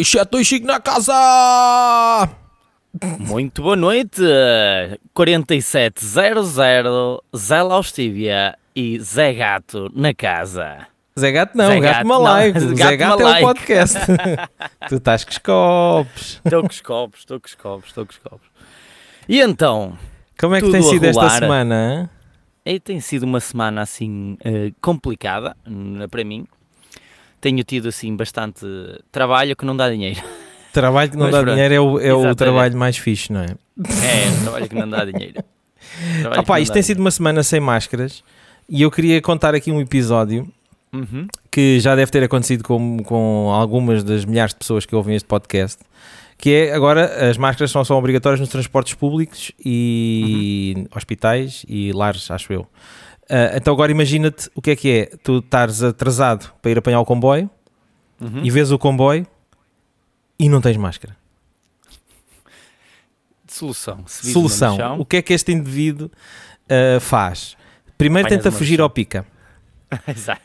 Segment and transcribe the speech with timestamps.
[0.00, 2.28] 2725 na casa!
[3.18, 4.22] Muito boa noite!
[5.12, 6.54] 4700
[7.36, 10.86] Zé Laustívia e Zé Gato na casa.
[11.18, 12.60] Zé Gato não, Zé Gato, Gato Malaico.
[12.60, 13.98] não, Zé Gato Gato é o podcast.
[14.88, 16.40] tu estás com os copos.
[16.44, 18.48] Estou com os copos, estou com os copos, estou com os copos.
[19.28, 19.98] E então,
[20.38, 22.08] Como é que tem sido esta semana?
[22.64, 22.74] hein?
[22.76, 25.54] eh, tem sido uma semana assim eh, complicada
[26.10, 26.46] para mim.
[27.40, 28.64] Tenho tido assim bastante
[29.10, 30.20] trabalho que não dá dinheiro.
[30.72, 31.54] Trabalho que não Mas dá pronto.
[31.54, 33.46] dinheiro é o, é o trabalho mais fixe, não é?
[33.46, 35.42] É, trabalho que não dá dinheiro.
[36.20, 38.22] Trabalho Ah pá, isto tem sido uma semana sem máscaras
[38.68, 40.46] e eu queria contar aqui um episódio.
[40.92, 41.28] Uhum.
[41.52, 45.24] que já deve ter acontecido com, com algumas das milhares de pessoas que ouvem este
[45.26, 45.78] podcast,
[46.36, 50.86] que é agora as máscaras são só obrigatórias nos transportes públicos e Uhum.
[50.96, 52.66] hospitais e lares, acho eu.
[53.30, 57.00] Ah, então agora imagina-te o que é que é, tu estares atrasado para ir apanhar
[57.00, 57.48] o comboio
[58.20, 58.44] Uhum.
[58.44, 59.26] e vês o comboio
[60.38, 61.16] e não tens máscara.
[63.48, 64.04] Solução.
[64.06, 65.00] Solução.
[65.00, 66.10] O que é que este indivíduo
[66.68, 67.56] ah, faz?
[67.96, 68.84] Primeiro Apanhas tenta fugir chão.
[68.84, 69.26] ao pica.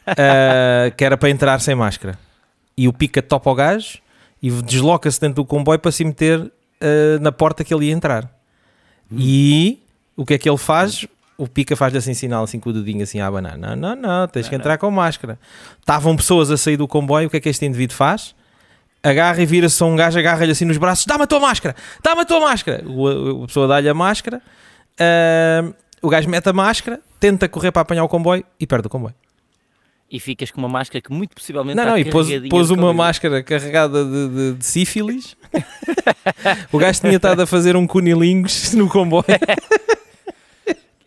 [0.08, 2.18] Uh, que era para entrar sem máscara.
[2.76, 4.00] E o pica topa ao gajo
[4.42, 6.52] e desloca-se dentro do comboio para se meter uh,
[7.22, 8.30] na porta que ele ia entrar.
[9.12, 9.80] E
[10.16, 11.06] o que é que ele faz?
[11.38, 13.58] O pica faz-lhe assim sinal, assim com o dedinho assim a abanar.
[13.58, 15.38] Não, não, não, tens que entrar com máscara.
[15.80, 18.34] Estavam pessoas a sair do comboio, o que é que este indivíduo faz?
[19.04, 22.22] Agarra e vira-se a um gajo, agarra-lhe assim nos braços, dá-me a tua máscara, dá-me
[22.22, 22.84] a tua máscara.
[22.88, 24.42] O, a pessoa dá-lhe a máscara,
[25.00, 28.90] uh, o gajo mete a máscara, tenta correr para apanhar o comboio e perde o
[28.90, 29.14] comboio.
[30.10, 33.44] E ficas com uma máscara que muito possivelmente Não, não, e pôs, pôs uma máscara
[33.44, 35.36] carregada de, de, de sífilis.
[36.72, 39.26] o gajo tinha estado a fazer um cunilingus no comboio.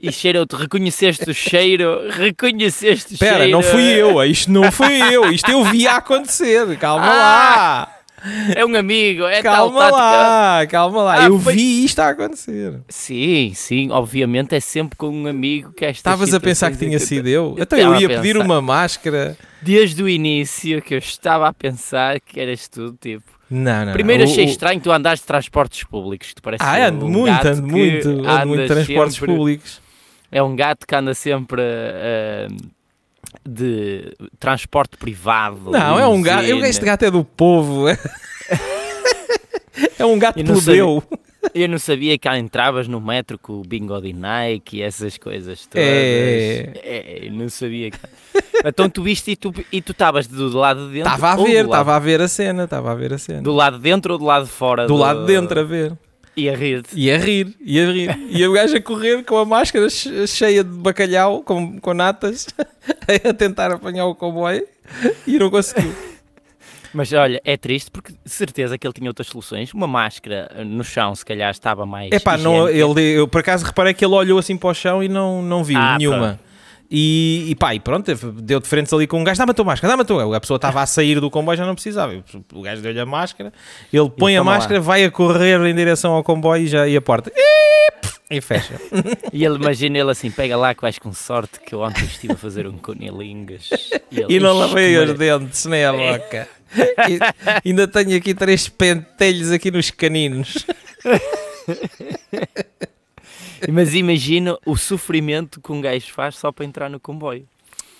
[0.00, 3.50] E cheirou-te, reconheceste o cheiro, reconheceste o Espera, cheiro.
[3.52, 6.76] não fui eu, isto não fui eu, isto eu vi a acontecer.
[6.78, 7.94] Calma lá,
[8.54, 11.22] É um amigo, é calma tal lá, calma lá.
[11.22, 12.80] Ah, eu foi- vi isto a acontecer.
[12.88, 16.98] Sim, sim, obviamente é sempre com um amigo que esta Estavas a pensar que tinha
[16.98, 17.54] sido eu?
[17.56, 19.36] Eu Então eu ia pedir uma máscara.
[19.62, 23.24] Desde o início que eu estava a pensar que eras tu, tipo.
[23.50, 23.92] Não, não.
[23.94, 24.30] Primeiro não.
[24.30, 27.66] Achei o- estranho tu andares de transportes públicos, tu parece Ah, ando um muito, ando
[27.66, 29.80] muito, ando muito em transportes sempre- públicos.
[30.30, 32.48] É um gato que anda sempre ah,
[33.48, 35.70] de transporte privado.
[35.70, 36.44] Não, é um gato.
[36.44, 36.64] eu-.
[36.64, 37.84] Este gato é do povo.
[39.98, 41.02] É, um gato plebeu.
[41.54, 45.16] Eu não sabia que cá entravas no metro com o bingo de Nike e essas
[45.16, 45.86] coisas todas.
[45.86, 46.72] É.
[46.82, 47.90] É, eu não sabia.
[47.90, 47.98] que-
[48.64, 51.12] Então tu viste e tu e tu estavas do lado de dentro.
[51.12, 53.42] Estava a ver, do lado- estava a ver a cena, estava a ver a cena.
[53.42, 54.86] Do lado de dentro ou do lado de fora?
[54.86, 55.92] Do lado de dentro a ver.
[56.38, 56.88] E a rir-te.
[56.94, 58.18] E a rir, e a rir.
[58.30, 62.46] E o gajo a correr com a máscara che- cheia de bacalhau, com, com natas,
[63.28, 64.64] a tentar apanhar o comboio
[65.26, 65.92] e não conseguiu.
[66.94, 69.74] Mas olha, é triste porque de certeza que ele tinha outras soluções.
[69.74, 72.10] Uma máscara eh, no chão, se calhar, estava mais.
[72.12, 75.02] É pá, não, ele, eu por acaso reparei que ele olhou assim para o chão
[75.02, 76.40] e não, não viu Ah, nenhuma.
[76.90, 79.64] E, e pá, e pronto, deu de frente ali com um gajo, dá-me a tua
[79.64, 80.36] máscara, dá-me a tua.
[80.36, 82.14] A pessoa estava a sair do comboio já não precisava.
[82.54, 83.52] O gajo deu-lhe a máscara,
[83.92, 84.56] ele põe a toma lá.
[84.58, 87.30] máscara, vai a correr em direção ao comboio e já e a porta.
[87.36, 88.74] E, pff, e fecha.
[89.32, 92.32] E ele imagina ele assim: pega lá que vais com sorte que eu ontem estive
[92.32, 93.68] a fazer um cunilingas.
[94.10, 96.48] ele, E não "Ixi, lavei os dentes, nem a boca.
[97.64, 100.66] E ainda tenho aqui três pentelhos aqui nos caninos.
[103.72, 107.46] Mas imagina o sofrimento que um gajo faz só para entrar no comboio.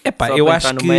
[0.05, 0.91] Epá, Só eu acho que.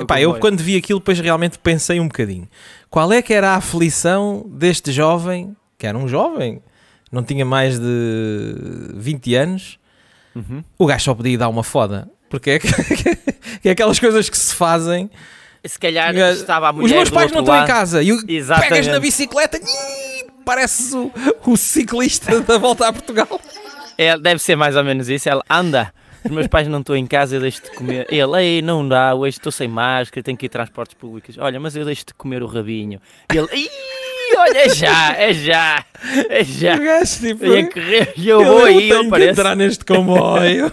[0.00, 2.48] epá, eu quando vi aquilo, depois realmente pensei um bocadinho.
[2.90, 6.60] Qual é que era a aflição deste jovem, que era um jovem,
[7.12, 9.78] não tinha mais de 20 anos,
[10.34, 10.62] Uhum.
[10.78, 12.10] o gajo só podia dar uma foda.
[12.28, 12.58] Porque é,
[13.62, 15.10] que, é aquelas coisas que se fazem.
[15.64, 17.66] Se calhar estava a mulher Os meus pais não estão em lado.
[17.68, 18.02] casa.
[18.02, 18.68] E Exatamente.
[18.70, 21.10] pegas na bicicleta e pareces o,
[21.46, 23.40] o ciclista da volta a Portugal.
[23.98, 25.28] É, deve ser mais ou menos isso.
[25.28, 25.92] Ela anda.
[26.24, 28.06] Os meus pais não estão em casa, eu deixo-te comer.
[28.10, 31.38] Ele, ei, não dá, hoje estou sem máscara, tenho que ir a transportes públicos.
[31.38, 33.00] Olha, mas eu deixo-te comer o rabinho.
[33.32, 35.84] Ele, "Ih, olha, é já, é já,
[36.28, 36.74] é já.
[36.74, 39.30] O gajo, tipo, E a correr, e eu eu, vou aí, eu pareço.
[39.30, 40.72] entrar neste comboio.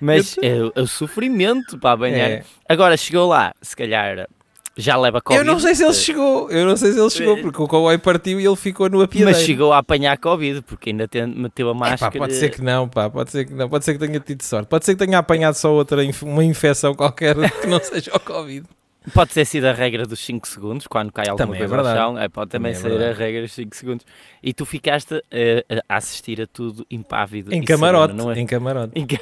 [0.00, 2.30] Mas é, o- é o sofrimento para banhar.
[2.30, 2.44] É.
[2.68, 4.28] Agora chegou lá, se calhar
[4.76, 5.40] já leva Covid.
[5.46, 7.98] Eu não sei se ele chegou, eu não sei se ele chegou, porque o comboio
[7.98, 9.36] partiu e ele ficou no apiadeiro.
[9.38, 12.18] Mas chegou a apanhar Covid, porque ainda tem- meteu a É, pá, máscara.
[12.18, 14.68] pode ser que não, pá, pode ser que não, pode ser que tenha tido sorte,
[14.68, 18.20] pode ser que tenha apanhado só outra, inf- uma infecção qualquer que não seja o
[18.20, 18.66] Covid.
[19.14, 21.84] Pode ter sido a regra dos 5 segundos, quando cai alguma Também é coisa ao
[21.84, 22.04] verdade.
[22.06, 22.18] chão.
[22.18, 23.18] É, pode também, Também é ser a verdade.
[23.20, 24.06] regra dos 5 segundos.
[24.42, 27.54] E tu ficaste eh, a assistir a tudo impávido.
[27.54, 28.40] Em camarote, sereno, não é?
[28.40, 28.92] em camarote.
[28.98, 29.16] Em ca-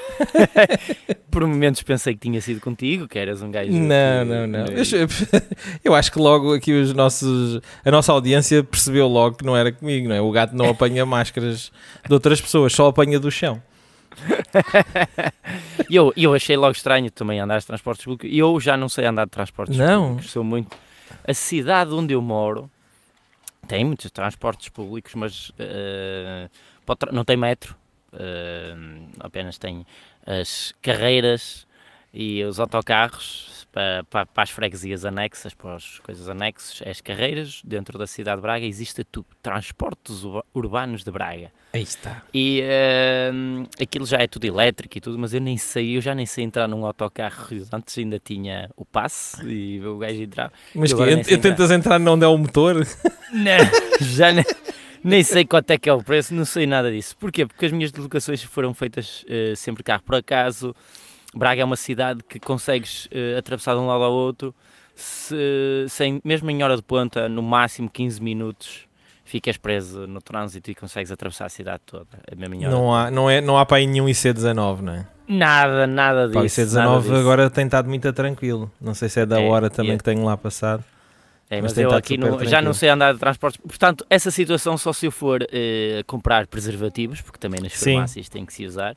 [1.30, 3.72] Por momentos pensei que tinha sido contigo, que eras um gajo.
[3.72, 4.66] Não, que- não, não.
[4.66, 4.84] Eu,
[5.84, 9.70] eu acho que logo aqui os nossos, a nossa audiência percebeu logo que não era
[9.72, 10.20] comigo, não é?
[10.20, 11.70] O gato não apanha máscaras
[12.06, 13.60] de outras pessoas, só apanha do chão.
[15.90, 18.28] E eu, eu achei logo estranho também andar de transportes públicos.
[18.34, 20.08] E eu já não sei andar de transportes Não?
[20.10, 20.30] públicos.
[20.30, 20.76] Sou muito.
[21.26, 22.70] A cidade onde eu moro
[23.68, 25.52] tem muitos transportes públicos, mas
[26.98, 27.74] tra- não tem metro.
[28.12, 28.74] eh,
[29.20, 29.84] apenas tem
[30.26, 31.66] as carreiras
[32.14, 37.60] e os autocarros para, para, para as freguesias anexas, para as coisas anexas, as carreiras
[37.64, 41.50] dentro da cidade de Braga existe tudo, transportes urba- urbanos de Braga.
[41.72, 42.22] Aí está.
[42.32, 46.14] E ehm, aquilo já é tudo elétrico e tudo, mas eu nem sei, eu já
[46.14, 47.48] nem sei entrar num autocarro.
[47.72, 50.52] Antes ainda tinha o passe e o gajo entrava.
[50.72, 52.86] Mas que sei tentas entrar onde é o motor?
[53.32, 53.58] Não,
[54.00, 54.44] já nem,
[55.02, 57.16] nem sei quanto é que é o preço, não sei nada disso.
[57.16, 57.44] Porquê?
[57.44, 60.02] Porque as minhas deslocações foram feitas eh, sempre carro.
[60.04, 60.76] Por acaso,
[61.34, 64.54] Braga é uma cidade que consegues eh, atravessar de um lado ao outro,
[64.94, 68.86] se- sem, mesmo em hora de ponta, no máximo 15 minutos,
[69.24, 72.06] ficas preso no trânsito e consegues atravessar a cidade toda.
[72.30, 74.92] É mesmo em hora Não há, não, é, não há para aí nenhum IC19, não
[74.94, 75.06] é?
[75.26, 76.60] Nada, nada Pá, o disso.
[76.76, 77.14] nada IC19 disso.
[77.14, 78.70] agora tem estado muito tranquilo.
[78.80, 79.96] Não sei se é da É, hora também é.
[79.96, 80.84] que tenho lá passado.
[81.50, 83.60] É, mas mas, eu aqui não- já não sei andar de transportes.
[83.60, 87.92] Portanto, essa situação só se eu for eh, comprar preservativos, porque também nas Sim.
[87.94, 88.96] farmácias tem que se usar.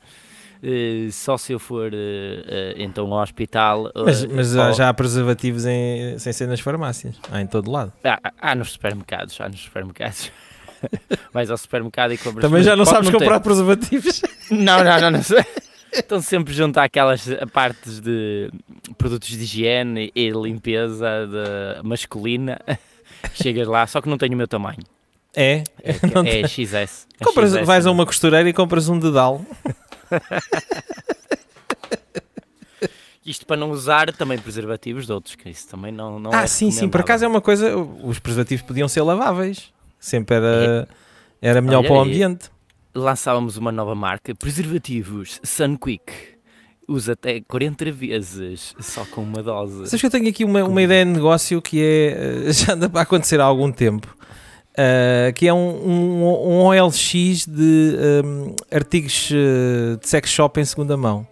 [0.63, 3.91] Eh, só se eu for eh, então ao hospital.
[3.95, 7.15] Mas, mas só- há- já há preservativos em, sem ser nas farmácias.
[7.31, 7.93] Há em todo lado.
[8.03, 10.31] Há, há- há nos supermercados, há nos supermercados.
[11.33, 12.41] Vais ao supermercado e compras.
[12.43, 13.17] Também já não sabes ter.
[13.17, 14.21] comprar preservativos.
[14.49, 15.43] Não, não, não, não sei.
[15.91, 18.49] Estão sempre junto àquelas partes de
[18.97, 21.27] produtos de higiene e limpeza
[21.83, 22.57] masculina.
[23.33, 24.79] Chegas lá, só que não tenho o meu tamanho.
[25.35, 25.63] É.
[25.83, 25.93] É, é
[26.23, 26.47] tem.
[26.47, 27.07] XS.
[27.19, 27.95] é Compras, XS, vais a não.
[27.95, 29.41] uma costureira e compras um dedal.
[33.27, 36.47] Isto para não usar também preservativos de outros, que isso também não, não ah, é
[36.47, 36.87] sim, sim.
[36.87, 37.75] Por acaso é uma coisa.
[37.75, 39.73] Os preservativos podiam ser laváveis.
[39.99, 40.87] Sempre era,
[41.41, 42.49] era melhor Olha, para o e- ambiente.
[42.95, 46.37] Lançávamos uma nova marca, preservativos Sunquick.
[46.87, 49.87] Usa até 40 vezes só com uma dose.
[49.87, 52.45] Sabes que eu tenho aqui uma, uma ideia de negócio que é.
[52.47, 54.15] eh, Já anda para acontecer há algum tempo.
[54.77, 60.65] Eh, que é um, um, um OLX de ehm, artigos eh, de sex shop em
[60.65, 61.27] segunda mão.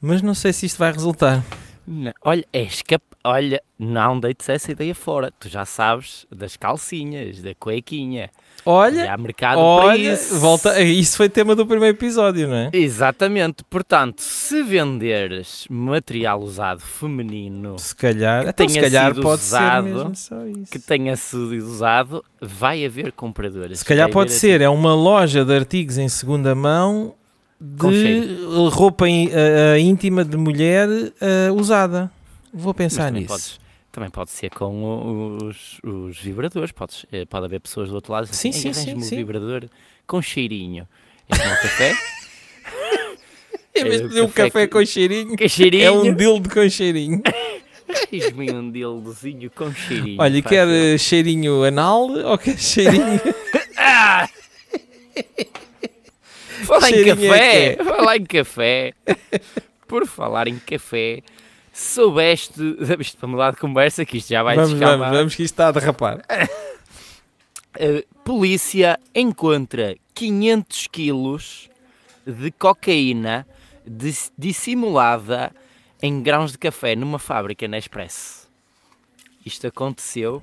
[0.00, 1.44] Mas não sei se isto vai resultar.
[1.86, 2.82] Não, olha, és
[3.22, 5.30] olha, não deites essa ideia fora.
[5.38, 8.30] Tu já sabes das calcinhas, da cuequinha.
[8.66, 10.38] E Olha, há mercado para olha, isso.
[10.38, 10.80] volta.
[10.80, 12.70] Isso foi tema do primeiro episódio, não é?
[12.72, 13.64] Exatamente.
[13.64, 20.12] Portanto, se venderes material usado feminino Se calhar, então, se tenha calhar sido pode usado,
[20.70, 23.78] que tenha sido usado, vai haver compradoras.
[23.78, 27.14] Se calhar pode ser, é uma loja de artigos em segunda mão
[27.60, 28.38] de
[28.70, 29.06] roupa
[29.78, 30.88] íntima de mulher
[31.20, 32.10] ah, usada.
[32.52, 33.60] Vou pensar nisso.
[33.92, 36.72] Também pode ser com os, os vibradores.
[36.72, 39.08] Podes, eh, pode haver pessoas do outro lado assim, Sim, "Ei, sim, arranja-me sim, um
[39.08, 39.16] sim.
[39.16, 39.64] vibrador
[40.06, 40.86] com cheirinho.
[41.28, 41.94] É como um café?
[43.74, 45.84] Em vez de pedir um café com- cheirinho, Com cheirinho.
[45.84, 47.22] é um dildo com cheirinho.
[48.12, 50.20] Diz-me um dildozinho com cheirinho.
[50.20, 50.74] Olha, quer favor.
[50.74, 53.20] eh, cheirinho anal ou quer cheirinho?
[53.82, 54.28] Ah!
[56.64, 58.92] Falar em é café, falar em café,
[59.88, 61.22] por falar em café,
[61.80, 62.60] soubeste,
[63.00, 65.68] isto para mudar de conversa, que isto já vai vamos, vamos, vamos que isto está
[65.68, 66.22] a derrapar.
[66.28, 71.70] A polícia encontra 500 quilos
[72.26, 73.46] de cocaína
[73.86, 75.52] dis- dissimulada
[76.02, 78.48] em grãos de café numa fábrica na Express.
[79.44, 80.42] Isto aconteceu,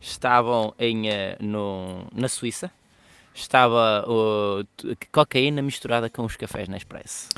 [0.00, 2.70] estavam em, eh, no, na Suíça,
[3.34, 4.64] estava o,
[5.12, 7.28] cocaína misturada com os cafés na Express.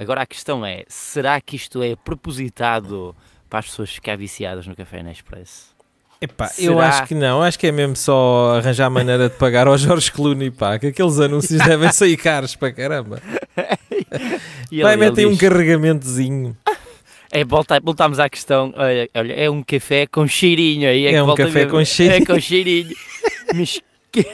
[0.00, 3.14] Agora a questão é, será que isto é propositado
[3.50, 5.68] para as pessoas ficar viciadas no café na Express?
[6.22, 6.88] Epá, eu Será?
[6.88, 10.50] acho que não, acho que é mesmo só arranjar maneira de pagar ao Jorge Clooney,
[10.50, 13.20] pá, que aqueles anúncios devem sair caros para caramba.
[14.72, 16.56] E Vai, ele metem um diz- carregamentozinho.
[17.32, 18.74] É, volta, voltamos à questão.
[18.76, 21.06] Olha, olha, é um café com cheirinho aí.
[21.06, 21.70] É, É um café mesmo.
[21.70, 22.22] com cheirinho.
[22.22, 22.96] É com cheirinho.
[23.54, 23.80] Mas
[24.10, 24.26] que-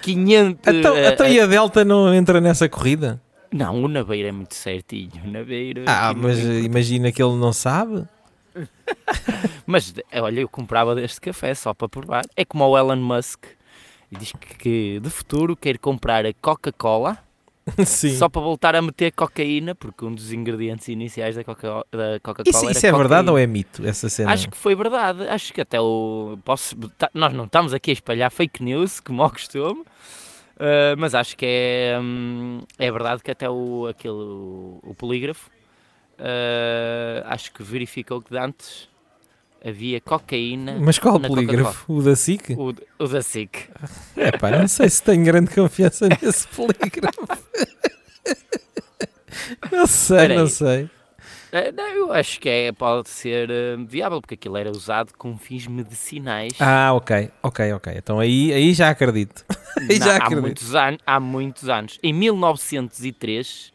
[0.00, 0.74] 500.
[0.74, 3.20] Então, eh, então e a Delta não entra nessa corrida?
[3.52, 5.10] Não, o Naveiro é muito certinho.
[5.24, 5.84] O Naveiro.
[5.86, 8.04] Ah, aqui mas imagina que ele não sabe.
[9.66, 12.24] Mas olha, eu comprava deste café só para provar.
[12.36, 13.44] É como o Elon Musk.
[14.10, 17.18] Diz que, de futuro quer comprar a Coca-Cola
[18.16, 21.84] só para voltar a meter cocaína, porque um dos ingredientes iniciais da Coca-
[22.22, 23.32] Coca-Cola Isso, era isso é verdade cocaína.
[23.32, 24.32] ou é mito, essa cena?
[24.32, 25.26] Acho que foi verdade.
[25.28, 26.38] Acho que até o.
[26.44, 29.84] Posso, tá- nós não estamos aqui a espalhar fake news, como ao costume,
[30.56, 35.50] uh, mas acho que é, hum, é verdade que até o, aquele, o, o polígrafo
[36.18, 38.88] uh, acho que verificou que antes
[39.64, 40.78] havia cocaína.
[40.80, 41.92] Mas qual polígrafo?
[41.92, 42.50] O da SIC?
[42.56, 43.68] O, o da SIC.
[44.16, 47.26] É pá, não sei se tenho grande confiança nesse polígrafo.
[49.70, 50.90] Não sei, Espera não sei.
[51.52, 55.38] Eh, não, eu acho que é, pode ser eh, viável, porque aquilo era usado com
[55.38, 56.52] fins medicinais.
[56.60, 57.92] Ah, ok, ok, ok.
[57.96, 59.44] Então aí, aí já acredito.
[59.78, 60.40] aí Não, já há, acredito.
[60.42, 61.98] muitos anos, há muitos anos.
[62.02, 63.72] Em 1903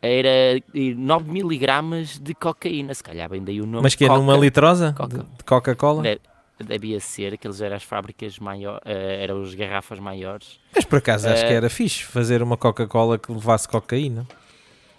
[0.00, 0.62] era eh,
[0.96, 3.82] 9 miligramas de cocaína, se calhar bem daí o nome.
[3.82, 4.20] Mas que é Coca.
[4.20, 5.18] numa litrosa Coca.
[5.18, 6.02] de de Coca-Cola?
[6.02, 6.20] Deve-
[6.56, 10.60] Devia ser, aqueles eram as fábricas maiores, eram as garrafas maiores.
[10.72, 14.24] Mas por acaso acho Eh, que era fixe fazer uma Coca-Cola que levasse cocaína.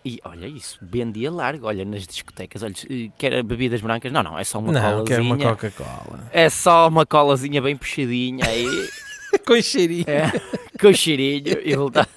[0.07, 4.37] E olha isso, vendia largo, olha nas discotecas, olha, que era bebidas brancas, não, não,
[4.37, 5.55] é só uma não, quero uma colazinha.
[5.55, 6.29] Coca-Cola.
[6.31, 8.67] É só uma colazinha bem puxadinha aí.
[9.47, 10.05] Com cheirinho.
[10.07, 10.31] É,
[10.79, 12.07] com cheirinho voltar.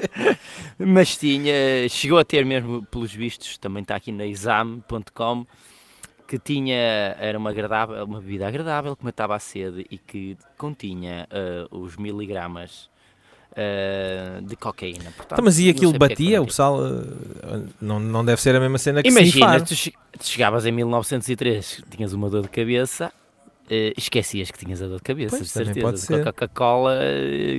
[0.78, 5.46] Mas tinha, chegou a ter mesmo, pelos vistos, também está aqui na exame.com,
[6.26, 11.26] que tinha, era uma, agradável, uma bebida agradável, que matava a sede e que continha
[11.30, 12.90] eh, os miligramas
[13.56, 15.04] eh, de cocaína.
[15.16, 16.30] Portanto, Então, mas e aquilo é batia?
[16.36, 19.92] foi O pessoal eh, não, não deve ser a mesma cena que Imagina, tu, che-
[20.18, 23.12] tu chegavas em 1903, tinhas uma dor de cabeça,
[23.70, 26.24] eh, esquecias que tinhas a dor de cabeça, Pois, de certeza.
[26.24, 26.98] Coca-Cola,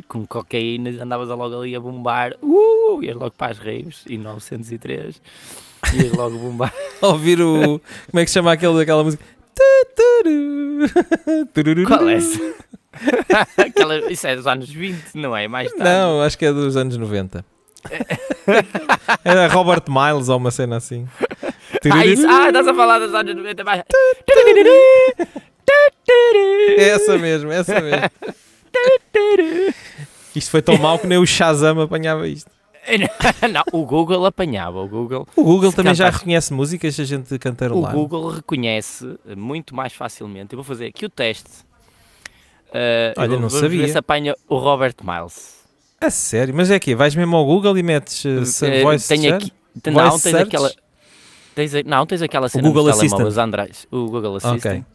[0.08, 5.22] com cocaína, andavas logo ali a bombar, uh, ias logo para as raves, em 1903,
[5.93, 6.74] ias logo bombar.
[7.01, 7.79] Ouvir o.
[8.10, 9.24] Como é que se chama aquele, aquela música?
[11.88, 12.53] Qual é essa?
[13.58, 15.48] Aquela, isso é dos anos 20, não é?
[15.48, 15.84] Mais tarde.
[15.84, 17.46] Não, acho que é dos anos 90.
[19.24, 21.08] Era Robert Miles ou uma cena assim.
[21.91, 23.84] Ah, isso, ah, estás a falar dos anos 90, mais...
[26.77, 28.10] Essa mesmo, essa mesmo.
[30.36, 32.50] Isto foi tão mau que nem o Shazam apanhava isto.
[33.51, 37.05] Não, o Google apanhava, o Google O Google também já cantares- reconhece músicas se a
[37.05, 37.93] gente O cantarolar.
[37.93, 40.53] Google reconhece muito mais facilmente.
[40.53, 41.50] Eu vou fazer aqui o teste.
[42.69, 43.88] Uh, Olha, não vamos ver sabia.
[43.88, 45.59] se apanha o Robert Miles.
[45.99, 46.53] A sério?
[46.55, 49.91] Mas é que Vais mesmo ao Google e metes uh, Uh, voice tenho aqui, te-
[49.91, 50.47] não, Voice tens search?
[50.47, 50.71] aquela.
[51.55, 53.09] Tens, não, tens aquela cena Google Assistant.
[53.09, 53.73] telemóveis Android.
[53.91, 54.85] O Google Assistant.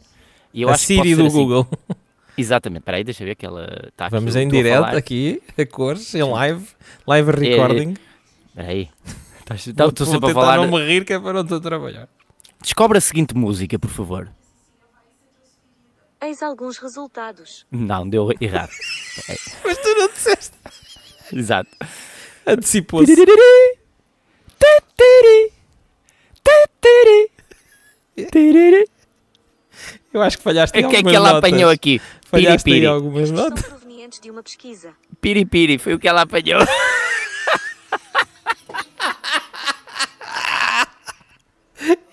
[0.53, 1.35] E eu a acho Siri do assim.
[1.37, 1.67] Google.
[2.37, 4.15] Exatamente, espera aí, deixa eu ver que ela está aqui.
[4.15, 6.65] Vamos em direto aqui, a cores, em live,
[7.07, 7.93] live recording.
[8.49, 8.89] Espera aí.
[9.55, 10.57] Estou vou sempre a tentar falar.
[10.57, 12.09] não me rir que é para não estou a trabalhar.
[12.61, 14.27] Descobre a seguinte música, por favor.
[16.25, 17.65] Eis alguns resultados.
[17.69, 18.71] Não, deu errado.
[19.63, 20.57] Mas tu não disseste.
[21.31, 21.69] Exato.
[22.47, 23.13] Antecipou-se.
[30.13, 31.49] Eu acho que falhaste em O que é que ela notas.
[31.49, 32.01] apanhou aqui?
[32.25, 32.85] Falhaste Piripiri.
[32.85, 33.65] em algumas São notas.
[33.65, 34.93] provenientes de uma pesquisa.
[35.19, 36.61] Piripiri, foi o que ela apanhou.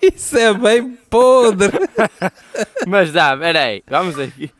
[0.03, 1.71] Isso é bem podre.
[2.87, 4.51] Mas dá, peraí, vamos aqui.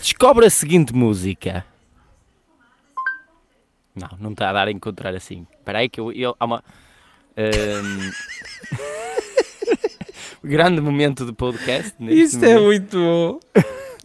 [0.00, 1.64] Descobre a seguinte música.
[3.94, 5.46] Não, não está a dar a encontrar assim.
[5.58, 6.12] Espera aí que eu...
[6.12, 6.64] eu há uma...
[7.36, 8.10] Ahm,
[10.44, 11.94] grande momento de podcast.
[12.00, 12.66] Isto é momento.
[12.66, 13.40] muito bom.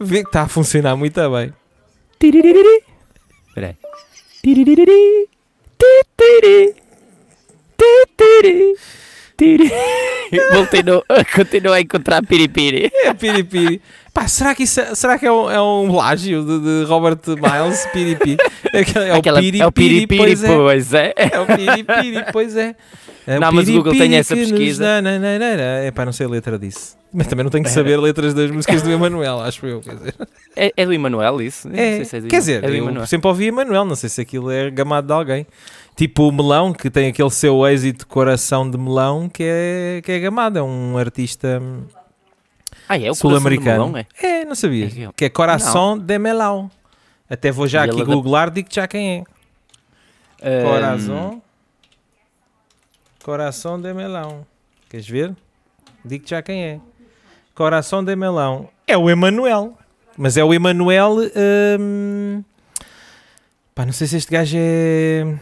[0.00, 1.52] Vê que está a funcionar muito bem.
[3.48, 3.76] Espera aí.
[9.38, 9.70] Tiri.
[10.52, 11.02] Voltei no,
[11.34, 12.90] continuo a encontrar piripiri.
[13.04, 13.80] É piripiri.
[14.12, 17.20] Pá, será que, isso é, será que é, um, é um plágio de, de Robert
[17.26, 17.86] Miles?
[17.92, 18.36] Piripiri.
[18.70, 20.54] É, é o Aquela- piripiri, é o piripiri, pois é.
[20.56, 21.14] pois é.
[21.16, 22.74] É o piripiri, pois é.
[23.26, 25.00] é Não, mas o Google tem essa pesquisa.
[25.00, 25.62] na, na, na, na.
[25.80, 26.98] É pá, não sei a letra disso.
[27.12, 29.80] Mas também não tenho que saber letras das músicas do Emanuel, acho eu.
[29.80, 30.14] Quer dizer,
[30.54, 31.66] É, é do Emanuel isso?
[31.66, 34.10] Não é, se é do quer dizer é do eu sempre ouvi Emanuel, não sei
[34.10, 35.46] se aquilo é gamado de alguém.
[35.98, 40.20] Tipo o Melão, que tem aquele seu êxito Coração de Melão, que é, que é
[40.20, 41.60] gamado, é um artista
[42.88, 43.96] Ah, é sul-americano.
[43.98, 44.06] É?
[44.22, 44.92] É, não sabias.
[44.92, 46.70] É que eu- Que é Coração de Melão.
[47.28, 49.24] Até vou já E aqui é da- googlar, digo já quem é.
[50.40, 51.42] Ahm, Coração.
[53.24, 54.46] Coração de melão.
[54.88, 55.34] Queres ver?
[56.04, 56.80] Digo já quem é.
[57.54, 58.68] Coração de melão.
[58.86, 59.76] É o Emanuel.
[60.16, 61.16] Mas é o Emanuel.
[61.78, 62.42] hum,
[63.74, 65.36] Pá, não sei se este gajo é.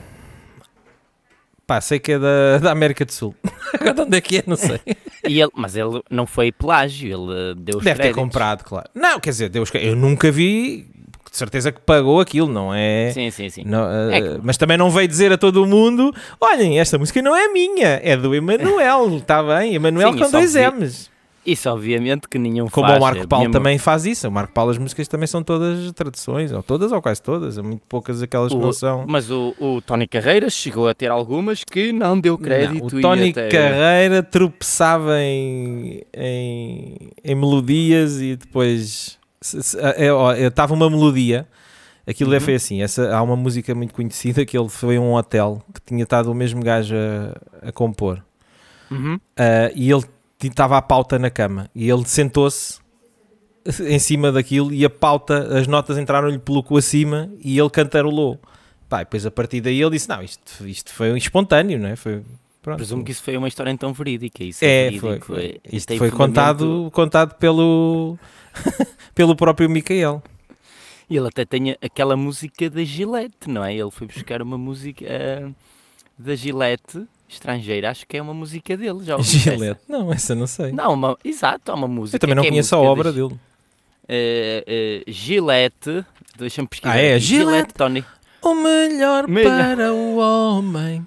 [1.66, 3.34] Pá, sei que é da, da América do Sul.
[3.74, 4.44] Agora de onde é que é?
[4.46, 4.80] Não sei.
[5.26, 8.22] e ele, mas ele não foi plágio, ele deu os Deve ter créditos.
[8.22, 8.88] comprado, claro.
[8.94, 10.86] Não, quer dizer, Deus, eu nunca vi.
[11.30, 13.10] de certeza que pagou aquilo, não é?
[13.12, 13.62] Sim, sim, sim.
[13.66, 17.20] Não, eh, É que- Mas também não veio dizer a todo mundo: olhem, esta música
[17.20, 19.74] não é minha, é do Emanuel, está bem?
[19.74, 21.10] Emanuel com dois M's.
[21.46, 22.98] Isso obviamente que nenhum Como faz.
[22.98, 24.26] o Marco é Paulo também faz isso.
[24.26, 27.56] O Marco Paulo, as músicas também são todas traduções, ou todas ou quase todas.
[27.56, 29.04] Há muito poucas aquelas que não são.
[29.06, 32.92] Mas o, o Tony Carreiras chegou a ter algumas que não deu crédito.
[32.92, 40.74] Não, o Tony até- Carreira tropeçava em, em, em melodias e depois se- é, estava
[40.74, 41.46] uma melodia.
[42.08, 42.40] Aquilo é Uhum.
[42.44, 42.82] foi assim.
[42.82, 46.30] Essa, há uma música muito conhecida que ele foi a um hotel que tinha estado
[46.30, 46.94] o mesmo gajo
[47.62, 48.22] a, a compor.
[48.90, 49.18] Uhum.
[49.36, 50.04] Ah, e ele
[50.42, 52.78] estava a pauta na cama e ele sentou-se
[53.80, 58.38] em cima daquilo e a pauta, as notas entraram-lhe pelo cu acima e ele cantarolou.
[58.88, 61.96] Pá, depois a partir daí ele disse: Não, isto, isto foi espontâneo, não é?
[61.96, 62.22] Foi,
[62.62, 62.76] pronto.
[62.76, 64.44] Presumo que isso foi uma história então verídica.
[64.44, 65.20] Isso É, verídico, foi.
[65.20, 65.60] foi.
[65.64, 68.16] Isto Isto tem foi fundamento- contado, contado pelo,
[69.14, 70.22] pelo próprio Micael.
[71.10, 73.74] E ele até tem aquela música da Gillette, não é?
[73.74, 75.50] Ele foi buscar uma música ah,
[76.18, 79.04] da Gillette estrangeira, acho que é uma música dele.
[79.04, 79.18] Já?
[79.18, 79.80] Gillette.
[79.88, 80.72] Não, essa não sei.
[80.72, 82.16] Não, uma, exato, há uma música.
[82.16, 83.40] Eu também não é conheço a obra Gi- dele.
[84.08, 84.64] eh,
[85.06, 86.04] eh, Gillette,
[86.38, 86.94] deixa-me pesquisar.
[86.94, 87.14] Ah, é?
[87.14, 87.20] aqui.
[87.24, 87.74] Gillette?
[87.74, 88.04] Tony.
[88.42, 89.76] O melhor, Melhor.
[89.76, 91.04] para o homem.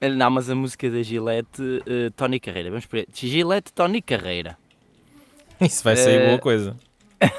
[0.00, 2.70] Eh, Não, mas a música da Gillette, eh, Tony Carreira.
[2.70, 3.06] Vamos por aí.
[3.12, 4.56] Gillette, Tony Carreira.
[5.60, 6.76] Isso vai sair boa coisa.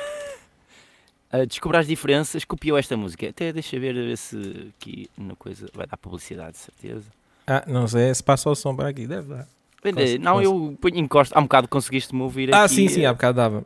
[1.36, 3.27] Uh, descobrir as diferenças, copiou esta música.
[3.27, 7.05] Até deixa ver, ver se aqui na coisa vai dar publicidade, de certeza.
[7.45, 9.05] Ah, não sei se passa o som para aqui.
[9.07, 9.47] Deve dar.
[9.81, 11.38] Cons- não, eu encosto.
[11.38, 12.75] Há um bocado conseguiste-me ouvir Ah, aqui.
[12.75, 13.65] sim, sim, eh, há bocado dava.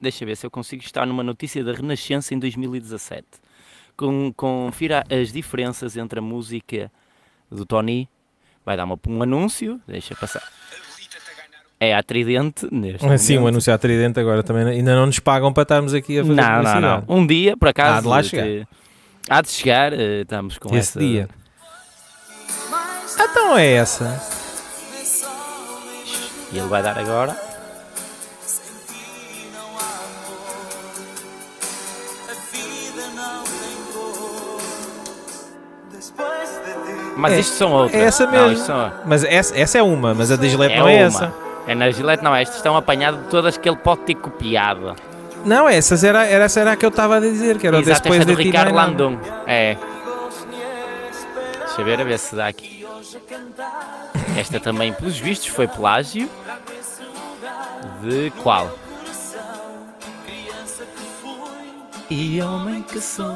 [0.00, 3.26] Deixa ver se eu consigo estar numa notícia da Renascença em 2017.
[3.96, 6.90] Com, confira as diferenças entre a música
[7.50, 8.08] do Tony.
[8.64, 10.42] Vai dar uma, um anúncio, deixa passar.
[11.80, 13.54] É a Tridente neste Ah, Sim, um momento.
[13.54, 16.62] anúncio à Tridente agora também ainda não nos pagam para estarmos aqui a fazer Não,
[16.62, 17.04] não, não.
[17.08, 17.98] Um dia, por acaso.
[17.98, 18.68] Há de lá chegar.
[19.30, 20.98] Há de chegar, eh, estamos com Esse essa.
[21.00, 21.28] dia.
[23.18, 24.20] Ah, então é essa.
[26.52, 27.36] E ele vai dar agora.
[37.16, 38.00] Mas É, isto são outras.
[38.00, 38.52] é essa Não, mesmo.
[38.52, 41.02] isto são- Mas essa, essa é uma, mas a da Gillette é não é uma.
[41.06, 41.32] essa.
[41.66, 42.34] É na Gillette, não.
[42.34, 44.94] Estas estão apanhadas de todas que ele pode ter copiado.
[45.44, 48.02] Não, essas era, era, essa era a que eu estava a dizer, que era Exato,
[48.02, 48.74] depois esta de do não Ricardo.
[48.74, 49.18] Landon.
[49.46, 49.76] É.
[51.66, 52.77] Deixa eu ver, a ver se dá aqui.
[54.36, 56.28] Esta também, pelos vistos, foi plágio.
[58.02, 58.76] De qual?
[62.10, 63.34] E homem que sou.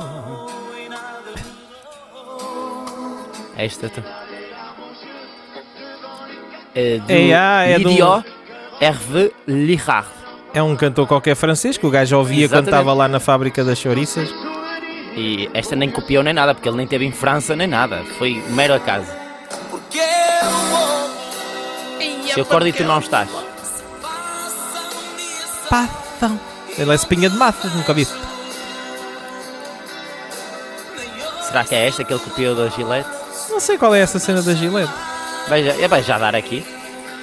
[3.56, 4.02] Esta tá.
[6.74, 8.24] É do É, ah, é do-
[8.80, 10.08] Hervé Lirard.
[10.54, 12.68] É um cantor qualquer francês que o gajo ouvia quando Exatamente.
[12.70, 14.28] estava lá na fábrica das chouriças.
[15.14, 18.02] E esta nem copiou nem nada, porque ele nem teve em França nem nada.
[18.18, 19.21] Foi mero acaso.
[22.32, 23.28] Se eu acordo e tu não estás.
[25.68, 26.40] Pathão.
[26.78, 28.06] Ele é espinha de massa, nunca vi.
[31.46, 33.08] Será que é esta que ele copiou da Gillette?
[33.50, 34.92] Não sei qual é essa cena da Gillette.
[35.48, 36.64] Vai já, vai já dar aqui.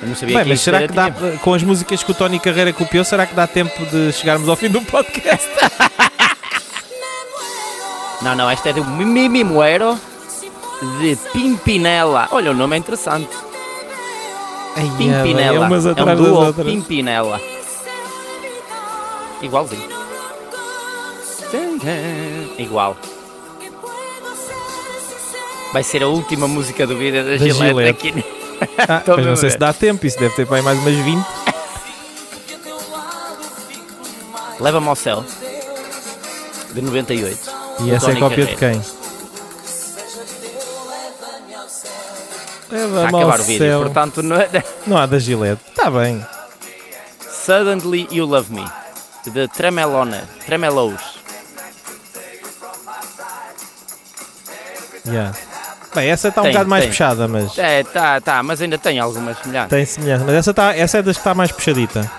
[0.01, 1.39] Eu não sabia Bem, que mas será que dá, tempo.
[1.39, 4.55] com as músicas que o Tony Carreira copiou, será que dá tempo de chegarmos ao
[4.55, 5.49] fim do podcast?
[8.21, 9.97] Não, não, esta é do Mimi Muero
[10.81, 12.27] de Pimpinela.
[12.31, 13.29] Olha, o nome é interessante.
[14.97, 15.55] Pimpinela.
[15.55, 16.53] É umas é atrás um duo.
[16.53, 17.41] Pimpinela.
[19.41, 19.89] Igualzinho.
[22.57, 22.97] Igual.
[25.73, 27.89] Vai ser a última música do vídeo da, Gillette, Gillette.
[27.89, 28.25] aqui.
[28.77, 31.25] Ah, a não sei se dá tempo, isso deve ter para mais umas 20.
[34.59, 35.23] Leva-me ao céu.
[36.73, 37.39] De 98.
[37.81, 38.83] E essa é cópia de Carreira.
[38.83, 38.98] quem?
[42.85, 43.81] Está a Leva-me acabar o vídeo, céu.
[43.81, 44.49] portanto, não é...
[44.87, 45.61] Não há da Gillette.
[45.69, 46.25] Está bem.
[47.45, 48.65] Suddenly You Love Me.
[49.25, 50.23] De Tremelona.
[50.45, 51.19] Tremelos.
[55.07, 55.33] Yeah.
[55.95, 56.91] Bem, essa está um Tem, bocado mais tem.
[56.91, 59.69] puxada, mas É, tá, tá, mas ainda tem algumas semelhanças.
[59.69, 60.23] tem semelhança.
[60.25, 62.09] Mas essa, tá, essa é das que está mais puxadita.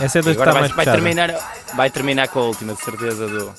[0.00, 0.90] Essa é das que está vai, mais vai puxada.
[0.92, 1.34] terminar,
[1.74, 3.26] vai terminar com a última, de certeza.
[3.26, 3.52] Do...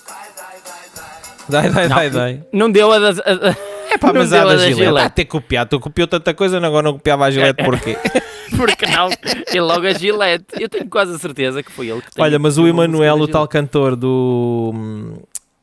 [1.49, 2.43] Dai, dai, Não, dai, dai.
[2.51, 3.19] não deu a das.
[3.19, 3.55] a- a-
[3.93, 5.05] É pá, não mas deu da a Gillette.
[5.07, 5.69] Ah, ter copiado.
[5.69, 7.97] Tu copiou tanta coisa, agora não copiava a Gillette porquê?
[8.55, 9.09] Porque não?
[9.53, 10.45] E logo a Gillette.
[10.59, 13.47] Eu tenho quase a certeza que foi ele que Olha, mas o Emanuel, o tal
[13.47, 14.73] cantor do,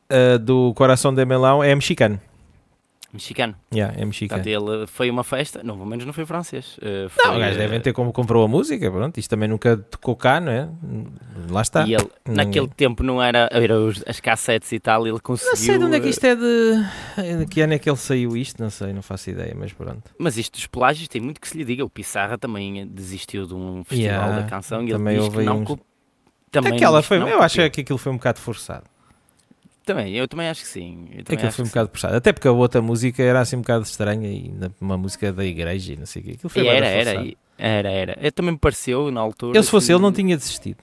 [0.09, 2.19] ah, do Coração de Melão, é mexicano.
[3.15, 3.55] Mexicano.
[3.73, 4.43] Yeah, é mexicano.
[4.43, 6.77] Portanto, ele foi uma festa, não, pelo menos não foi francês.
[6.77, 9.17] Uh, Não, foi, os gajos uh, devem ter como comprou a música, pronto.
[9.19, 10.69] Isto também nunca tocou cá, não é?
[11.49, 11.85] Lá está.
[11.87, 15.51] E ele, Não- naquele tempo não era, era os- as cassetes e tal, ele conseguiu.
[15.51, 17.39] Não sei de onde é que uh, isto é de.
[17.39, 18.61] De que ano é que ele saiu isto?
[18.61, 20.11] Não sei, não faço ideia, mas pronto.
[20.19, 21.83] Mas isto dos plágios tem muito que se lhe diga.
[21.85, 25.43] O Pissarra também desistiu de um festival Yeah, da canção e ele diz houve que
[25.43, 25.77] não uns-
[26.51, 28.83] também Aquela foi, não eu acho que aquilo foi um bocado forçado.
[29.85, 31.07] Também, eu também acho que sim.
[31.11, 32.15] Eu Aquilo acho foi um bocado forçado.
[32.15, 35.93] Até porque a outra música era assim um bocado estranha e uma música da igreja
[35.93, 36.31] e não sei o quê.
[36.31, 37.25] Aquilo foi Era, era,
[37.57, 38.17] era, era.
[38.19, 39.55] Eu também me pareceu na altura.
[39.57, 40.77] Ele se fosse que- ele não tinha desistido.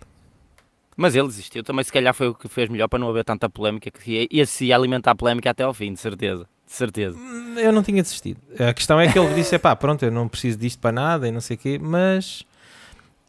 [0.96, 1.64] Mas ele desistiu.
[1.64, 3.90] Também, se calhar, foi o que fez melhor para não haver tanta polémica.
[3.90, 6.46] Que ia, se ia alimentar a polémica até ao fim, de certeza.
[6.66, 7.18] De certeza.
[7.56, 8.38] Eu não tinha desistido.
[8.58, 11.32] A questão é que ele disse: pá, pronto, eu não preciso disto para nada e
[11.32, 12.44] não sei o quê, mas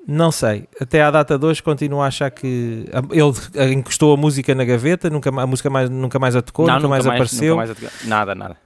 [0.07, 0.67] não sei.
[0.79, 5.09] Até à data de hoje continuo a achar que ele encostou a música na gaveta,
[5.09, 7.55] nunca, a música mais, nunca mais a tocou, Não, nunca, mais apareceu.
[7.55, 8.57] nunca mais Nada, nada.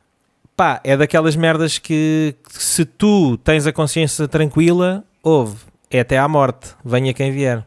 [0.55, 5.57] Pá, é daquelas merdas que se tu tens a consciência tranquila, ouve,
[5.91, 7.63] é até à morte, venha quem vier.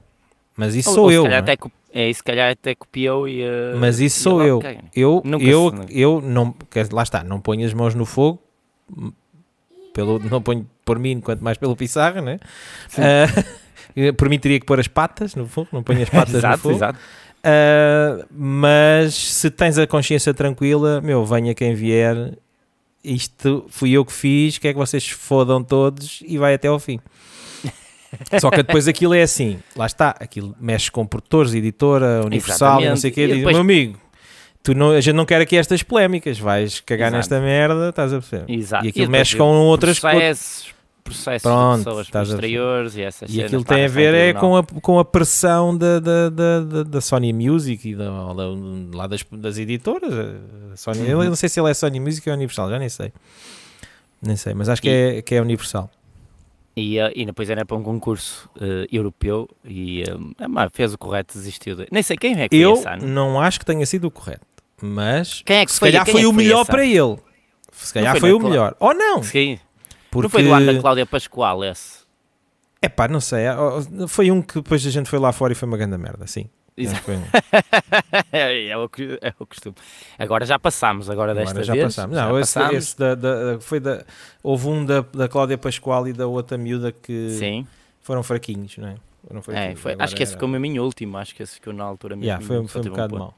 [0.57, 1.27] Mas isso Ou- sou ou eu.
[1.27, 1.37] é?
[1.39, 1.57] até
[1.93, 3.43] é, isso, se calhar até copiou e.
[3.43, 4.59] uh, Mas isso sou eu.
[4.61, 4.81] caga.
[4.95, 6.55] Eu, Nunca eu, se- eu não,
[6.93, 8.41] lá está, não ponho as mãos no fogo,
[8.97, 9.13] m-
[9.95, 12.39] pelo, não ponho por mim, quanto mais pelo Pissarra, né?
[12.99, 13.45] Ah,
[14.17, 16.59] por mim teria que pôr as patas no fogo, não ponho as patas no exato,
[16.59, 16.75] fogo.
[16.77, 16.99] exato.
[17.43, 22.37] Ah, mas se tens a consciência tranquila, meu, venha quem vier,
[23.03, 26.79] isto fui eu que fiz, quer que vocês se fodam todos e vai até ao
[26.79, 27.01] fim.
[28.41, 32.89] Só que depois aquilo é assim, lá está, aquilo mexe com produtores, editora, Universal, e
[32.89, 33.23] não sei o quê.
[33.25, 33.99] E diz, depois- meu amigo,
[34.63, 37.17] tu não, a gente não quer aqui estas polémicas, vais cagar Exato.
[37.17, 38.53] nesta merda, estás a perceber?
[38.53, 38.85] Exato.
[38.85, 40.67] E aquilo depois mexe com outras coisas.
[41.03, 44.63] Processos, Pronto, de pessoas posteriores e essas E aquilo tem a ver é com a,
[44.63, 48.11] com a pressão da, da, da, da- Sony Music e da,
[48.95, 50.13] lá das, das editoras.
[50.77, 51.23] Sony, Uhum.
[51.23, 53.13] Eu não sei se ele é Sony Music ou Universal, já nem sei.
[54.23, 55.91] Nem sei, mas acho que, é, que é Universal.
[56.77, 60.07] E, eh, e depois era para um concurso eh, europeu e eh,
[60.57, 61.75] ah, fez o correto, desistiu.
[61.75, 61.87] De...
[61.91, 63.07] Nem sei quem é que foi Eu ano.
[63.07, 64.47] não acho que tenha sido o correto,
[64.81, 67.17] mas Quem é que se foi, calhar foi é que o melhor para ele.
[67.73, 68.77] Se calhar foi foi, o melhor.
[68.79, 69.59] Ou não, Sim.
[70.11, 70.25] Porque...
[70.25, 72.01] Não foi do ano da Cláudia Pascoal esse.
[72.83, 73.47] É pá, não sei.
[73.49, 76.27] ó, Foi um que depois a gente foi lá fora e foi uma grande merda,
[76.27, 76.49] sim.
[76.77, 77.03] Exato.
[77.03, 77.23] Foi um.
[78.33, 79.75] é, é o, é o costume.
[80.19, 81.85] Agora já passámos, agora desta Agora já vez.
[81.85, 82.17] passámos.
[82.17, 82.77] já Não, esse, passámos.
[82.77, 84.05] esse da, da- foi da,
[84.43, 87.67] houve um da, da Cláudia Pascoal e da outra miúda que Sim,
[88.01, 88.97] foram fraquinhos, não é?
[89.43, 91.19] Foram é, foi, acho que esse era- ficou mesmo em último.
[91.19, 92.25] Acho que esse ficou na altura mesmo.
[92.25, 93.19] Yeah, foi, foi um bocado ponto.
[93.19, 93.35] mau.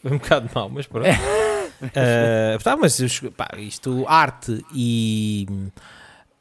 [0.00, 1.06] Foi um bocado mau, mas pronto.
[1.94, 2.98] Eh, tá, mas
[3.36, 5.46] pá, isto, arte e,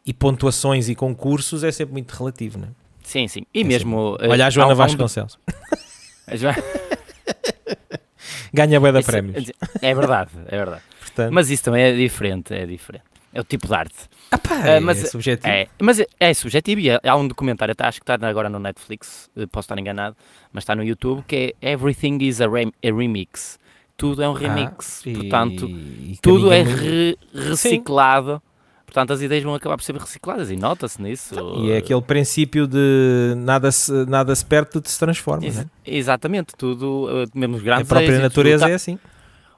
[0.05, 2.71] e pontuações e concursos é sempre muito relativo, não é?
[3.03, 3.45] Sim, sim.
[3.53, 4.17] E É mesmo.
[4.19, 5.37] eh, Olha a Joana Vasconcelos.
[6.27, 6.63] A Joana-
[8.53, 9.51] Ganha bué da Isso- prémios.
[9.81, 10.81] É verdade, é verdade.
[11.01, 13.03] Portanto, Mas isso também é diferente, é diferente.
[13.33, 13.95] É o tipo de arte.
[14.31, 15.47] ah, pá, eh, é, mas- subjetivo.
[15.53, 18.49] É, mas é, é subjetivo e é- há um documentário, até acho que está agora
[18.49, 20.15] no Netflix, eh, posso estar enganado,
[20.53, 23.59] mas está no YouTube, que é Everything is a, rem- a Remix.
[23.97, 25.03] Tudo é um remix.
[25.05, 28.41] Ah, e- Portanto, e tudo é re- reciclado.
[28.95, 31.35] Portanto, as ideias vão acabar por ser recicladas e nota-se nisso.
[31.57, 35.45] E é aquele princípio de nada se, nada se perde, tudo se transforma.
[35.45, 35.65] Ex- não é?
[35.85, 38.23] Exatamente, tudo, eh, mesmo os A grandes própria êxitos.
[38.23, 38.97] natureza é assim.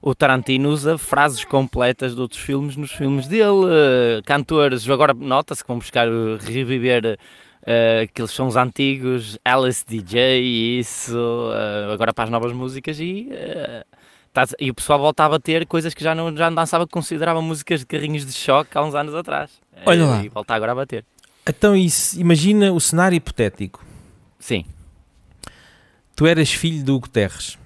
[0.02, 3.68] O Tarantino usa frases completas de outros filmes nos filmes dele.
[3.70, 7.20] eh, cantores, agora nota-se que vão buscar eh, reviver
[7.64, 11.16] eh, aqueles sons antigos, Alice DJ e isso,
[11.54, 13.86] eh, agora para as novas músicas e, eh,
[14.60, 17.42] e o pessoal voltava a ter coisas que já não, já não dançava, que considerava
[17.42, 19.52] músicas de carrinhos de choque há uns anos atrás.
[19.76, 20.24] Eh, Olha lá.
[20.24, 21.04] E volta agora a bater.
[21.48, 23.84] Então, isso, imagina o cenário hipotético.
[24.40, 24.66] Sim,
[26.16, 27.58] Tu eras filho do Guterres.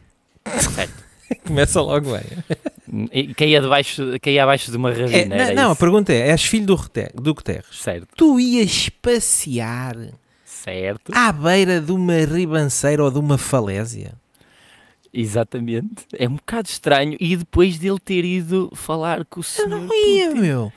[0.75, 1.01] certo.
[1.47, 3.07] Começa logo bem.
[3.13, 5.25] E caía, debaixo, caía abaixo de uma É, ravina.
[5.35, 6.75] não, era não, a pergunta é: és filho do,
[7.15, 7.67] do Guterres?
[7.79, 9.95] Certo, Tu ias passear
[10.43, 11.13] certo.
[11.15, 14.13] à beira de uma ribanceira ou de uma falésia?
[15.13, 16.05] Exatamente.
[16.17, 17.17] É um bocado estranho.
[17.19, 19.69] E depois dele ter ido falar com o Eu senhor.
[19.69, 20.71] não ia, meu.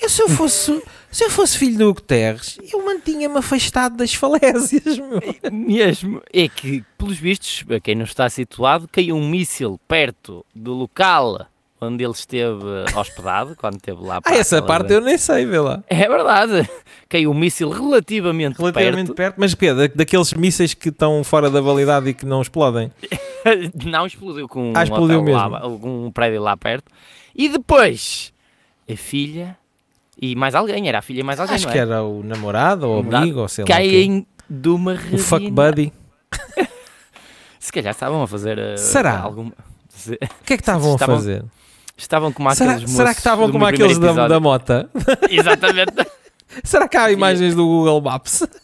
[0.00, 4.96] Eu, se, eu fosse, se eu fosse filho do Guterres, eu mantinha-me afastado das falésias,
[4.96, 5.20] meu.
[5.50, 6.22] Mesmo.
[6.32, 11.48] É que, pelos vistos, a quem não está situado, caiu um míssil perto do local
[11.80, 12.64] onde ele esteve
[12.96, 14.20] hospedado, quando esteve lá.
[14.24, 15.82] Ah, essa parte eu nem sei, vê lá.
[15.88, 16.68] É verdade.
[17.08, 19.14] Caiu um míssil relativamente, Relativamente perto.
[19.16, 19.34] perto.
[19.38, 22.90] Mas Pedro, da- daqueles mísseis que estão fora da validade e que não explodem.
[23.86, 25.40] Não explodiu com Ah, um, explodiu mesmo.
[25.48, 26.90] lá, um prédio lá perto.
[27.34, 28.32] E depois,
[28.90, 29.56] a filha
[30.20, 30.86] e mais alguém.
[30.88, 31.82] Era a filha e mais alguém, Acho que é?
[31.82, 33.22] era o namorado ou Namorado.
[33.24, 33.64] amigo ou sei lá.
[33.64, 33.72] o quê.
[33.72, 35.14] caem de uma ravina.
[35.16, 35.92] O fuck buddy.
[37.58, 39.18] Se calhar estavam a fazer uh, Será?
[39.20, 39.50] algum...
[39.88, 41.44] se- O que é que estavam a fazer?
[41.98, 44.88] Estavam como Será, aqueles será que estavam como aqueles da, da mota?
[45.28, 45.92] Exatamente.
[46.64, 48.46] Será que há imagens do Google Maps?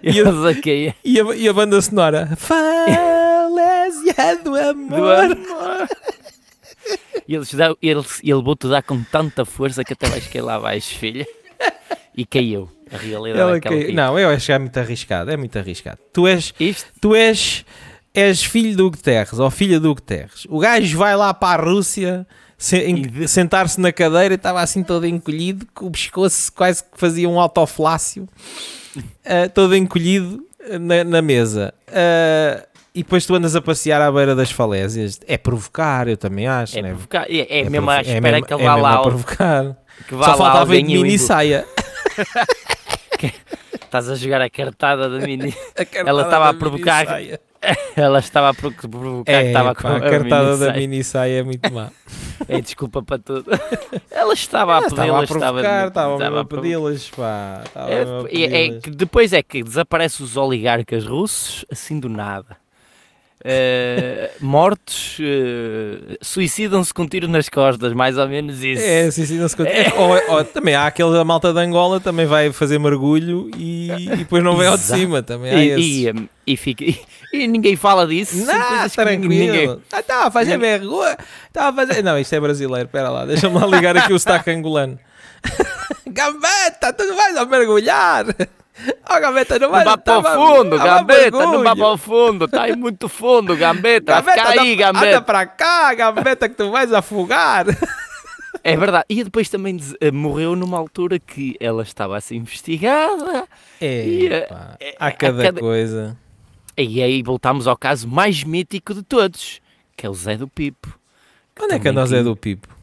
[0.00, 0.94] E aqui.
[1.04, 2.30] E a, e a banda sonora?
[2.36, 5.34] Falésia do amor.
[5.34, 5.88] Do amor.
[7.26, 10.96] E eles ele, ele vou-te dar com tanta força que até vais cair lá abaixo,
[10.96, 11.26] filha.
[12.16, 12.70] E caiu.
[12.92, 13.86] A realidade Ela é que ela caiu.
[13.86, 13.96] caiu.
[13.96, 15.30] Não, eu acho que é muito arriscado.
[15.32, 15.98] É muito arriscado.
[16.12, 17.64] Tu és, Isto, tu és,
[18.14, 20.46] és filho do Guterres ou filha do Guterres.
[20.48, 25.06] O gajo vai lá para a Rússia se- sentar-se na cadeira e estava assim todo
[25.06, 28.28] encolhido, com o pescoço quase que fazia um autoflácio,
[29.26, 31.74] ah, todo encolhido ah, na, na mesa.
[31.92, 35.18] Ah, e depois tu andas a passear à beira das falésias.
[35.26, 36.78] É provocar, eu também acho.
[36.78, 36.88] é, né?
[36.90, 38.82] provocar, é, é, É mesmo provo- à é espera mesmo- que ele é vá mesmo
[38.88, 38.94] lá.
[38.94, 39.76] a provocar.
[40.06, 41.66] Que vá Só lá faltava de mini saia.
[43.94, 45.54] Estás a jogar a cartada da mini.
[45.78, 47.06] A cartada Ela estava a provocar-.
[47.96, 50.72] Ela estava a provo- provocar que É, estava pá, com a a cartada mini da
[50.74, 51.90] mini saia é muito má.
[52.48, 53.48] É desculpa para tudo.
[54.10, 56.60] Ela estava a estava a pedi-las, provocar, estava mesmo a provocar.
[56.62, 57.62] pedi-las, pá.
[57.64, 62.08] Estava É, a é- é que depois é que desaparecem os oligarcas russos assim do
[62.08, 62.56] nada.
[63.46, 68.82] Eh, mortos, eh, suicidam-se com um tiro nas costas, mais ou menos isso.
[68.82, 69.68] É, sim, sim, não se conta.
[69.68, 73.90] É, ou- ou também há aquele da malta de Angola, também vai fazer mergulho e,
[73.90, 75.22] e depois não vem ao de cima.
[75.22, 76.12] Também há e, e, eh,
[76.46, 76.84] e fica,
[77.34, 78.34] e, ninguém fala disso.
[78.46, 79.82] Não, que ninguém- tranquilo.
[79.92, 81.16] Ah, Estava a fazer vergonha.
[81.46, 82.02] Estava a fazer.
[82.02, 82.86] Não, isto é brasileiro.
[82.86, 84.98] Espera lá, deixa-me lá ligar aqui o sotaque angolano.
[86.08, 88.24] Gambeta, tu vais a mergulhar.
[89.08, 91.92] Oh, Gambeta, não Não vais vá para o tá- fundo, tá- gambeta, não vá para
[91.92, 95.22] o fundo, está aí muito fundo, gambeta, Gambeta, fica aí, anda, anda gambeta.
[95.22, 97.66] para cá, Gambeta, que tu vais afogar.
[98.64, 103.46] É verdade, e depois também eh, morreu numa altura que ela estava a ser investigada,
[103.80, 106.16] É, pá, há a cada cada- coisa.
[106.76, 109.60] e aí voltámos ao caso mais mítico de todos,
[109.96, 110.98] que é o Zé do Pipo.
[111.60, 112.73] Onde é que anda o Zé do Pipo?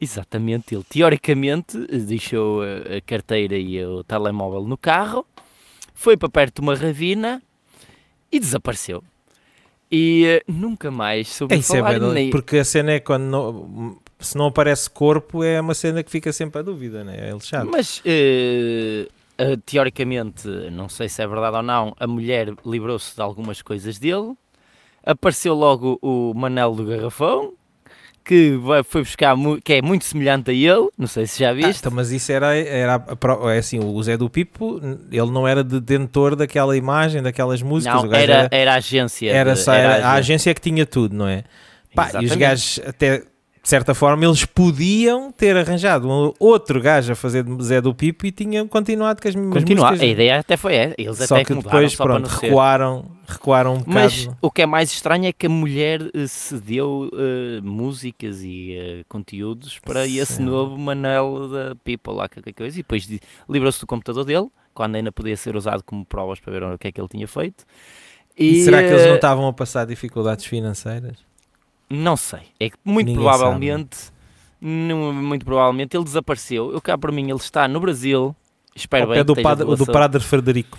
[0.00, 5.26] Exatamente, ele teoricamente eh, deixou a, carteira e o telemóvel no carro,
[5.94, 7.42] foi para perto de uma ravina
[8.30, 9.02] e desapareceu.
[9.90, 12.30] E eh, nunca mais soube É, isso é falar verdade, nem...
[12.30, 16.32] porque a cena é quando não- se não aparece corpo é uma cena que fica
[16.32, 17.28] sempre a dúvida, né?
[17.28, 17.70] É lixado.
[17.70, 23.22] Mas eh, eh, teoricamente, não sei se é verdade ou não, a mulher livrou-se de
[23.22, 24.34] algumas coisas dele.
[25.04, 27.52] Apareceu logo o Manel do Garrafão,
[28.26, 31.78] que foi buscar, que é muito semelhante a ele, não sei se já Ah, viste.
[31.78, 33.02] então, mas isso era, era
[33.54, 38.12] é assim, o Zé do Pipo, ele não era detentor daquela imagem, daquelas músicas, não,
[38.14, 39.30] era, era, era a agência.
[39.30, 41.44] era só- era era a agência que tinha tudo, não é?
[41.94, 43.22] Pá, e os gajos até
[43.66, 47.92] de certa forma eles podiam ter arranjado um outro gajo a fazer de Zé do
[47.92, 50.08] Pipo e tinham continuado com as mesmas Continuar, músicas.
[50.08, 50.94] a ideia até foi essa.
[50.96, 53.92] Eles Só até que depois, pronto, recuaram, recuaram um bocado.
[53.92, 58.76] Mas o que é mais estranho é que a mulher eh, cedeu eh, músicas e
[58.78, 60.44] eh, conteúdos para esse Sim.
[60.44, 63.18] novo Manel da People lá, qualquer coisa, e depois de-
[63.50, 66.86] livrou-se do computador dele, quando ainda podia ser usado como provas para ver o que
[66.86, 67.64] é que ele tinha feito.
[68.38, 71.25] E, será que eles não estavam a passar dificuldades financeiras?
[71.88, 72.40] Não sei.
[72.58, 73.96] É que muito Ninguém provavelmente,
[74.60, 76.72] não- muito provavelmente ele desapareceu.
[76.72, 78.34] Eu cá para mim ele está no Brasil.
[78.74, 80.78] Espero Ao bem que do, esteja padre, do Padre Frederico.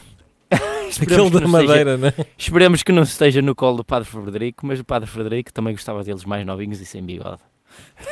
[0.52, 2.14] Aquele que da não esteja- Madeira, né?
[2.38, 6.04] Esperemos que não esteja no colo do Padre Frederico, mas o Padre Frederico também gostava
[6.04, 7.42] deles mais novinhos e sem bigode.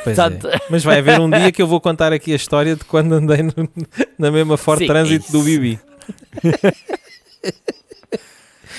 [0.06, 0.12] É.
[0.70, 3.42] Mas vai haver um dia que eu vou contar aqui a história de quando andei
[3.42, 3.52] no-
[4.18, 5.44] na mesma Ford Sim, Trânsito do isso.
[5.46, 5.80] Bibi.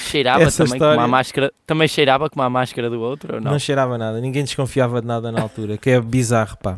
[0.08, 3.42] cheirava Essa também história- como a máscara, também cheirava como a máscara do outro ou
[3.42, 3.52] Não.
[3.52, 3.60] não?
[3.60, 6.78] cheirava nada, ninguém desconfiava de nada na altura, que é bizarro, pá.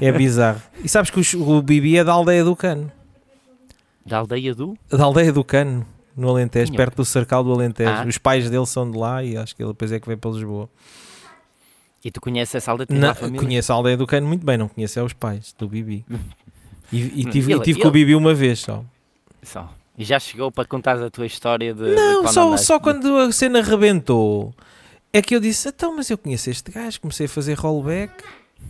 [0.00, 0.60] É bizarro.
[0.82, 2.90] E sabes que o Bibi é da aldeia do Cano.
[4.04, 4.76] Da aldeia do?
[4.90, 6.76] Da aldeia do Cano, no Alentejo, Tinha.
[6.76, 7.90] perto do Cercal do Alentejo.
[7.90, 8.04] Ah.
[8.06, 10.30] Os pais dele são de lá e acho que ele depois é que veio para
[10.30, 10.68] Lisboa.
[12.04, 12.86] E tu conheces essa aldeia?
[12.90, 16.04] Não, conheço a aldeia do Cano muito bem, não conheço é os pais do Bibi.
[16.90, 18.82] E, e tive, ele- tive com o ele- Bibi uma vez só.
[19.42, 19.70] Só.
[19.98, 21.82] E já chegou para contar a tua história de.
[21.84, 24.54] de Não, quando só, andaste só de- quando a cena rebentou
[25.12, 28.12] é que eu disse: então, mas eu conheço este gajo, comecei a fazer rollback.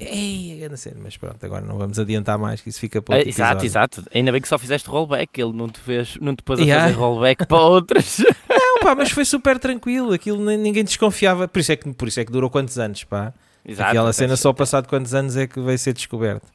[0.01, 3.17] Ei, a grande cena, mas pronto, agora não vamos adiantar mais, que isso fica para
[3.17, 3.67] Ah, outro exato, episódio.
[4.01, 4.05] exato.
[4.15, 6.85] Ainda bem que só fizeste rollback, ele não te, fez, não te pôs a Yeah.
[6.89, 8.19] fazer rollback para outras.
[8.49, 12.21] Não, pá, mas foi super tranquilo, aquilo ninguém desconfiava, por isso, é que, por isso
[12.21, 13.33] é que durou quantos anos, pá.
[13.65, 13.91] exato.
[13.91, 16.47] Aquela cena só passado quantos anos é que veio ser descoberto.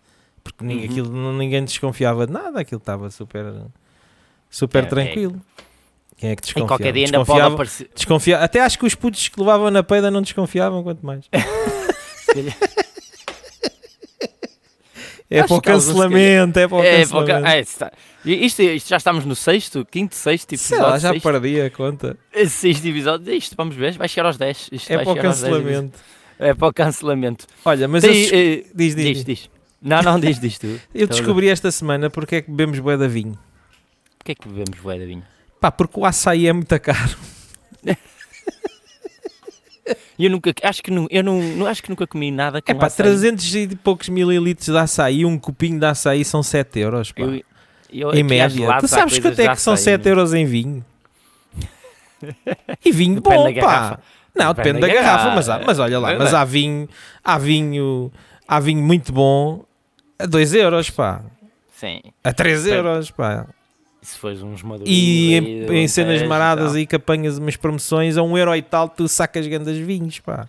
[0.44, 0.92] Porque ninguém, Uhum.
[0.92, 3.46] aquilo, ninguém desconfiava de nada, aquilo estava super,
[4.54, 4.90] super É, é.
[4.90, 5.42] tranquilo.
[6.18, 6.68] Quem é que E desconfiava?
[6.70, 7.90] qualquer dia ainda pode aparecer.
[7.94, 11.26] desconfia- Até acho que os putos que levavam na peida não desconfiavam, quanto mais.
[15.30, 17.48] É para o que alguns, se cancelamento, é para o É, cancelamento.
[17.48, 17.92] é, está-
[18.24, 20.84] isto, isto já estamos no sexto, quinto, sexto Sei episódio.
[20.94, 22.18] lá, já sexto, perdi a conta.
[22.48, 23.34] sexto episódio.
[23.34, 24.70] Isto, vamos ver, vai chegar aos 10.
[24.72, 26.00] Isto É para o chegar aos 10 cancelamento.
[26.38, 27.48] É para o cancelamento.
[27.66, 29.50] Olha, mas Tem, eh, diz, diz, diz, diz.
[29.82, 30.80] Não, não, diz, diz tu.
[30.94, 33.38] eu descobri esta semana porque é que bebemos bué da vinho.
[34.24, 35.24] Porquê é que bebemos bué de vinho?
[35.60, 37.18] Pá, porque o açaí é muito caro.
[40.18, 42.76] Eu nunca, acho que, nu- eu não, não, acho que nunca comi nada com É
[42.76, 43.06] pá, açaí.
[43.06, 47.24] 300 e poucos mililitros de açaí, um copinho de açaí são 7 euros, pá.
[47.24, 47.42] Eu,
[47.92, 48.78] eu em média.
[48.80, 50.12] Tu sabes quanto é que são açaí, 7 meu.
[50.14, 50.86] euros em vinho?
[52.86, 53.62] E vinho bom, pá.
[53.62, 54.00] garrafa.
[54.34, 55.36] Não, Depende depende, da garrafa, garrafa.
[55.36, 56.88] mas, há- mas olha lá, mas há vinho,
[57.24, 58.12] há vinho,
[58.48, 59.66] há vinho muito bom
[60.18, 61.22] a 2 euros, pá.
[61.76, 62.00] Sim.
[62.24, 62.78] A 3 Depende.
[62.88, 63.48] euros, pá.
[64.04, 66.98] E se fores uns madurinhos E aí em, do em cenas e maradas aí que
[66.98, 70.46] apanhas umas promoções a 1 euro e tal, tu sacas grandes vinhos, pá.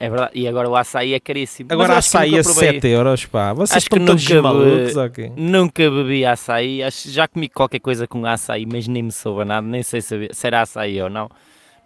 [0.00, 0.32] É verdade.
[0.34, 1.68] E agora o açaí é caríssimo.
[1.70, 2.72] Agora açaí a provei.
[2.72, 3.52] 7 euros, pá.
[3.52, 5.32] Vocês Acho que nunca be- malucos, ok?
[5.36, 9.66] Nunca bebi açaí, acho, já comi qualquer coisa com açaí, mas nem me soube nada,
[9.66, 11.28] nem sei saber se era açaí ou não.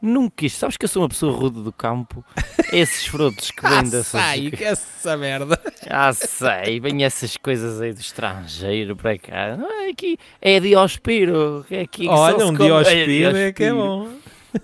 [0.01, 2.25] Nunca quis, sabes que eu sou uma pessoa rude do campo?
[2.73, 4.15] Esses frutos que vêm dessas.
[4.15, 5.61] Açaí, que é essa merda.
[5.89, 9.57] Açaí, vêm essas coisas aí do estrangeiro para cá.
[9.57, 11.67] Não, é aqui é diospiro.
[11.71, 14.09] É aqui que Olha, um diospiro é que é bom.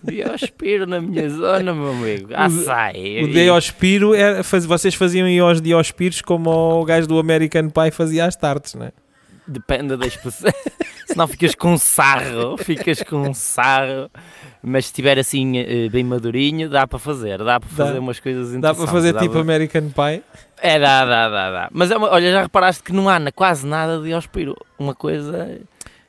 [0.03, 2.29] Diospiro na minha zona, meu amigo.
[2.35, 3.25] Açaí.
[3.25, 7.91] O Diospiro, era, faz, vocês faziam aí aos Diospiros como o gajo do American Pie
[7.91, 8.93] fazia às tardes, não é?
[9.47, 10.51] Depende da expressão.
[11.07, 14.11] Senão ficas com sarro, ficas com sarro.
[14.67, 17.39] Mas se estiver assim eh, bem madurinho, dá para fazer.
[17.39, 17.87] Dá para Dá.
[17.87, 18.85] fazer umas coisas Dá interessantes.
[18.85, 20.23] para fazer tipo para- American Pie?
[20.63, 21.69] É, dá, dá, dá, dá.
[21.73, 24.57] Mas é olha, já reparaste que não há quase nada de Diospiro.
[24.79, 25.61] Uma coisa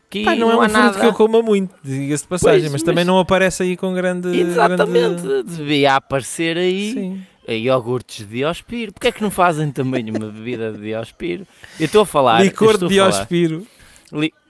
[0.09, 2.71] que Pá, não, é há um fruto que eu coma muito, diga-se de passagem, Pois,
[2.71, 4.29] mas, também mas- não aparece aí com grande.
[4.39, 7.21] Exatamente, grande- devia aparecer aí Sim.
[7.53, 8.93] iogurtes de Diospiro.
[8.93, 11.45] Porquê é que não fazem também uma bebida de Diospiro?
[11.77, 12.41] Eu estou a falar.
[12.41, 12.87] Licor de.
[12.87, 13.67] Diospiro.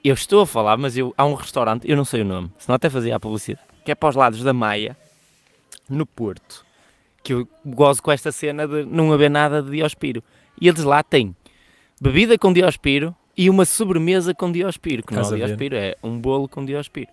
[0.04, 2.76] Eu estou a falar, mas eu, há um restaurante, eu não sei o nome, senão
[2.76, 4.98] até fazia a publicidade, que é para os lados da Maia,
[5.88, 6.66] no Porto,
[7.24, 10.24] que eu gozo com esta cena de não haver nada de Diospiro.
[10.60, 11.36] E eles lá têm
[12.02, 15.36] bebida com Diospiro e uma sobremesa com Diospiro, que não é a.
[15.36, 17.10] Diospiro, é um bolo com Diospiro.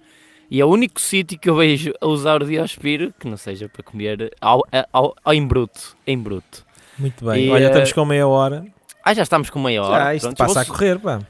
[0.51, 3.69] E é o único sítio que eu vejo a usar o Diospiro, que não seja
[3.69, 6.65] para comer ao, ao, ao em bruto, em bruto.
[6.99, 7.47] Muito bem.
[7.47, 8.65] E, Olha, eh, estamos com meia hora.
[9.05, 10.05] Ah, já estamos com meia hora.
[10.05, 11.21] Já, isto pronto, passa a vou- correr, pá.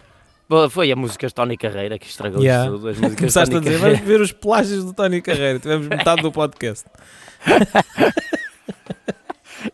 [0.71, 2.71] Foi a música de Tony Carreira que estragou Yeah.
[2.71, 2.89] tudo.
[2.89, 3.97] As músicas Começaste a dizer, Carreira.
[3.97, 5.59] vamos ver os plágios do Tony Carreira.
[5.59, 6.87] Tivemos metade do podcast.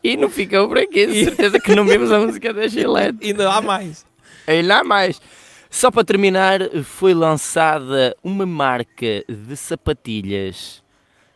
[0.03, 3.27] E não ficou por aqui, de certeza que não vimos a música da Gillette.
[3.27, 4.05] Ainda há mais.
[4.47, 5.21] Ainda há mais.
[5.71, 10.83] Só para terminar, foi lançada uma marca de sapatilhas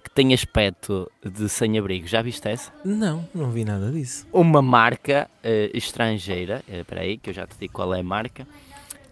[0.05, 2.07] que tem aspecto de sem-abrigo.
[2.07, 2.71] Já viste essa?
[2.85, 4.27] Não, não vi nada disso.
[4.33, 8.03] Uma marca eh, estrangeira, eh, espera aí que eu já te digo qual é a
[8.03, 8.47] marca,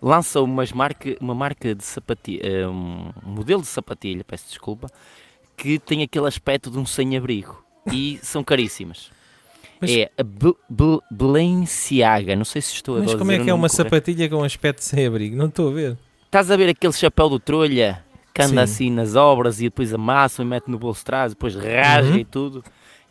[0.02, 4.88] lançou umas marca, uma marca de sapatilha, um modelo de sapatilha, peço desculpa,
[5.56, 9.10] que tem aquele aspecto de um sem-abrigo e são caríssimas.
[9.80, 13.48] Mas- É a Bl- Bl- Balenciaga, não sei se estou a Mas como é que
[13.48, 13.76] é uma correto.
[13.90, 15.36] sapatilha com aspecto sem abrigo?
[15.36, 15.98] Não estou a ver.
[16.26, 18.72] Estás a ver aquele chapéu do trolha que anda Sim.
[18.72, 22.18] assim nas obras e depois amassam e mete no bolso de trás, depois rasga Uhum.
[22.18, 22.64] e tudo?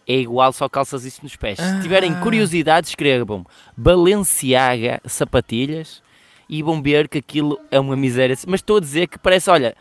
[0.08, 1.60] É igual, só calças isso nos pés.
[1.60, 1.75] Ah.
[1.75, 6.02] Se tiverem curiosidade, escrevam Balenciaga sapatilhas
[6.49, 8.35] e vão ver que aquilo é uma miséria.
[8.47, 9.75] Mas estou a dizer que parece, olha,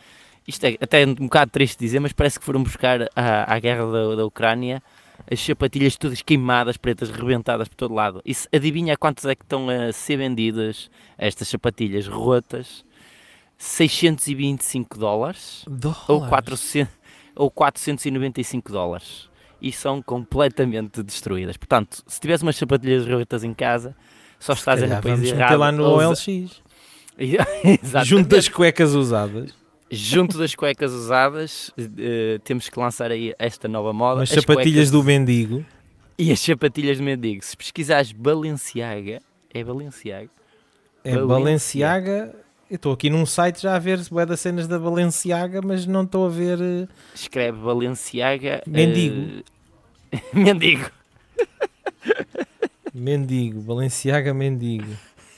[0.47, 3.91] isto é até um bocado triste dizer, mas parece que foram buscar à, à guerra
[3.91, 4.81] da, da Ucrânia
[5.31, 8.21] as sapatilhas todas queimadas, pretas, rebentadas por todo lado.
[8.25, 12.85] E adivinha quantas é que estão a ser vendidas estas sapatilhas rotas?
[13.57, 15.65] 625 dólares
[16.07, 16.93] ou, 400,
[17.35, 19.29] ou 495 dólares.
[19.61, 21.57] E são completamente destruídas.
[21.57, 23.93] Portanto, se tivesse umas sapatilhas rotas em casa,
[24.39, 25.59] só estás a no país vamos errado.
[25.59, 26.61] lá no OLX.
[28.05, 29.53] Junto das cuecas usadas.
[29.91, 34.21] Junto das cuecas usadas, eh, temos que lançar aí esta nova moda.
[34.23, 35.65] As as sapatilhas cuecas do mendigo.
[36.17, 37.43] E as sapatilhas de mendigo.
[37.43, 39.19] Se pesquisares Balenciaga,
[39.53, 40.29] é Balenciaga.
[41.03, 42.35] É Balenciaga.
[42.69, 46.03] Eu estou aqui num site já a ver se das cenas da Balenciaga, mas não
[46.03, 46.59] estou a ver.
[46.61, 48.61] eh, Escreve Balenciaga.
[48.67, 49.43] Mendigo.
[50.11, 50.85] eh, mendigo.
[52.99, 53.61] Mendigo.
[53.61, 54.91] Balenciaga mendigo.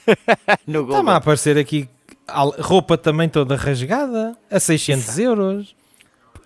[0.67, 1.87] Está-me a aparecer aqui
[2.59, 5.75] roupa também toda rasgada a 600 euros.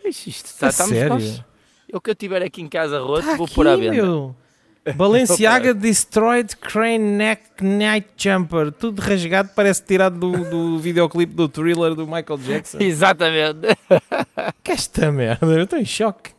[0.01, 1.45] Pois, isto está, A estamos sério?
[1.93, 3.91] O que eu tiver aqui em casa roto, Tá vou aqui, pôr à venda.
[3.93, 4.35] meu.
[4.95, 8.71] Balenciaga Destroyed Crane Neck Night Jumper.
[8.71, 12.77] Tudo rasgado, parece tirado do, do videoclipe do thriller do Michael Jackson.
[12.79, 13.67] Exatamente.
[14.63, 16.31] Que esta merda, eu estou em choque.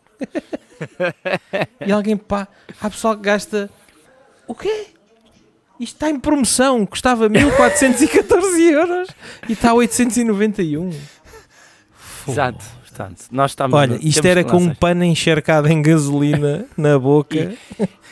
[1.84, 2.46] e alguém pá,
[2.80, 3.70] há pessoal que gasta.
[4.48, 4.86] O quê?
[5.78, 9.08] Isto está em promoção, custava 1414 euros
[9.48, 10.90] e está a 891.
[11.94, 12.32] Fogo.
[12.32, 12.64] Exato.
[12.96, 13.78] Portanto, nós estamos.
[13.78, 17.52] Olha, isto era com um pano encharcado em gasolina na boca,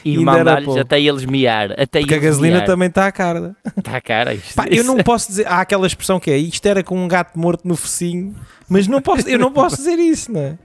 [0.04, 1.72] E era mandar-lhes até eles miar.
[1.72, 2.66] Até porque a gasolina miar.
[2.66, 3.56] também está à cara.
[3.78, 4.54] Está cara isto.
[4.54, 5.46] Pá, eu não posso dizer.
[5.46, 8.34] Há aquela expressão que é isto era com um gato morto no focinho,
[8.68, 10.58] mas não posso, eu não posso dizer isso, não é?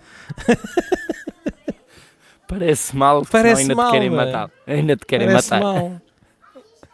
[2.49, 4.51] Parece mal, Parece ainda mal, te querem matar.
[4.67, 5.63] Ainda te querem Parece matar.
[5.63, 6.01] mal.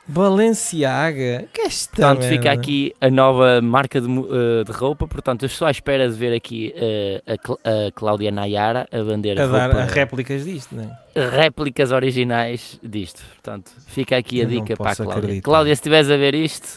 [0.07, 5.07] Balenciaga, que é esta Portanto, fica aqui a nova marca de, eh, de roupa.
[5.07, 9.01] Portanto, eu estou à espera de ver aqui eh, a, Cl- a Cláudia Nayara a
[9.01, 10.83] vender a dar roupa, réplicas disto, não
[11.15, 11.29] é?
[11.29, 13.23] réplicas originais disto.
[13.33, 15.17] Portanto, fica aqui a Eu dica para a Cláudia.
[15.17, 15.43] acreditar.
[15.49, 16.67] Cláudia, se estiveres a ver isto,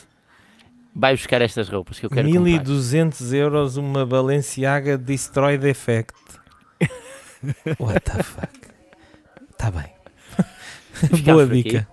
[0.96, 2.44] vai buscar estas roupas que eu quero comprar.
[2.44, 6.14] 1200 euros uma Balenciaga Destroy Defect.
[7.78, 8.67] What the fuck?
[9.58, 9.86] Está bem.
[10.92, 11.88] Ficamos Boa dica.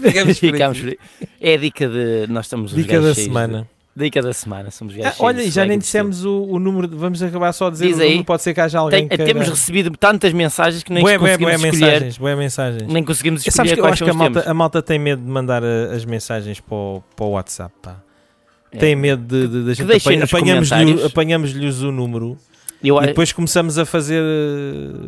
[0.00, 0.98] Ficamos Ficamos por aí.
[1.40, 2.26] É a dica de.
[2.28, 3.62] Nós estamos os Dica da semana.
[3.96, 4.70] de- dica da semana.
[4.70, 6.88] Somos Ah, olha, e já nem dissemos o, o número.
[6.96, 8.08] Vamos acabar só a dizer Diz o aí.
[8.10, 8.24] número.
[8.24, 9.24] Pode ser que haja alguém Tem- que.
[9.24, 11.72] temos recebido tantas mensagens que nem Bué, conseguimos bué escolher.
[11.90, 12.18] mensagens.
[12.18, 12.92] Bué mensagens.
[12.92, 14.98] Nem conseguimos Sabes escolher que eu quais acho são que a malta, a malta tem
[15.00, 17.74] medo de mandar uh, as mensagens para o, para o WhatsApp.
[17.82, 17.96] Pá.
[18.70, 18.78] É.
[18.78, 22.36] Tem medo de, de, de a gente apanhamos-lhes o número
[22.84, 24.22] Eu, e depois começamos a fazer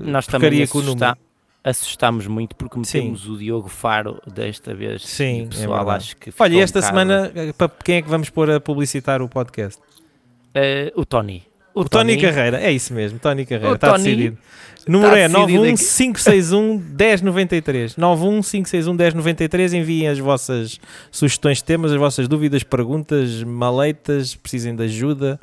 [0.04, 1.16] nós também porcaria com o número.
[1.62, 5.06] Assustámos muito porque metemos o Diogo Faro desta vez.
[5.06, 5.96] Sim, e o é pessoal verdade.
[5.96, 8.61] acho que Olha, e esta um semana, uh, para quem é que vamos pôr a
[8.61, 9.80] publicitar o podcast?
[10.54, 11.44] Eh, o Tony.
[11.72, 14.38] O Tony Carreira, é isso mesmo, Tony Carreira, O está Tony decidido.
[14.88, 15.74] O número é decidido aqui.
[15.74, 17.94] 915611093.
[17.96, 19.74] 915611093.
[19.74, 20.80] Enviem as vossas
[21.11, 25.38] sugestões de temas, as vossas dúvidas, perguntas, maleitas, precisem de ajuda.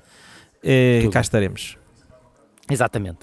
[0.63, 1.77] Eh, cá estaremos.
[2.69, 3.19] Exatamente.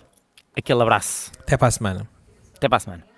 [0.57, 1.31] Aquele abraço.
[1.41, 2.14] Até para a semana.
[2.57, 3.14] Até para a semana.